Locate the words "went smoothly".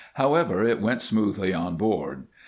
0.81-1.53